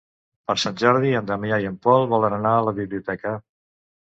Per 0.51 0.53
Sant 0.61 0.79
Jordi 0.83 1.11
en 1.19 1.27
Damià 1.31 1.61
i 1.65 1.69
en 1.73 1.75
Pol 1.85 2.09
volen 2.15 2.39
anar 2.39 2.55
a 2.63 2.67
la 2.71 2.77
biblioteca. 2.81 3.37